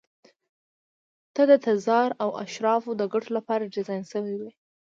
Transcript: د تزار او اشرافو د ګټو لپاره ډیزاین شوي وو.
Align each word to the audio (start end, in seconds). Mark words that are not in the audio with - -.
د 1.35 1.37
تزار 1.65 2.09
او 2.23 2.29
اشرافو 2.43 2.91
د 2.99 3.03
ګټو 3.13 3.29
لپاره 3.37 3.71
ډیزاین 3.75 4.03
شوي 4.11 4.35
وو. 4.37 4.49